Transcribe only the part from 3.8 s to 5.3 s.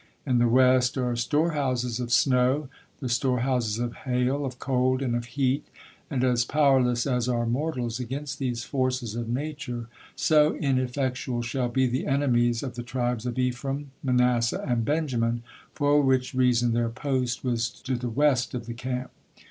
hail, of cold, and of